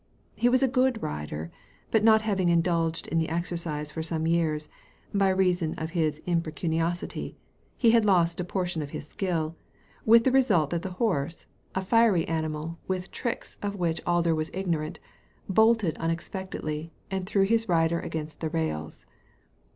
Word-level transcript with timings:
He 0.35 0.49
was 0.49 0.63
a 0.63 0.67
good 0.67 1.03
rider, 1.03 1.51
but 1.91 2.03
not 2.03 2.23
having 2.23 2.49
indulged 2.49 3.05
in 3.09 3.19
the 3.19 3.29
exercise 3.29 3.91
for 3.91 4.01
some 4.01 4.25
years, 4.25 4.67
by 5.13 5.29
reason 5.29 5.75
of 5.75 5.91
his 5.91 6.23
impecuniosity, 6.25 7.37
he 7.77 7.91
had 7.91 8.03
lost 8.03 8.39
a 8.39 8.43
portion 8.43 8.81
of 8.81 8.89
his 8.89 9.07
skill, 9.07 9.55
with 10.03 10.23
the 10.23 10.31
result 10.31 10.71
that 10.71 10.81
the 10.81 10.93
horse, 10.97 11.45
a 11.75 11.85
fiery 11.85 12.27
animal 12.27 12.61
Digitized 12.63 12.63
by 12.63 12.71
Google 12.71 12.77
THE 12.81 12.81
UNEXPECTED 12.81 12.81
OCCURS 12.81 12.81
2oi 12.81 12.89
with 12.89 13.11
tricks 13.11 13.57
of 13.61 13.75
which 13.75 14.01
Alder 14.07 14.33
was 14.35 14.51
ignorant, 14.55 14.99
bolted 15.47 15.97
un 15.99 16.09
expectedly, 16.09 16.91
and 17.11 17.27
threw 17.27 17.43
his 17.43 17.69
rider 17.69 17.99
against 17.99 18.39
the 18.39 18.49
rails. 18.49 19.05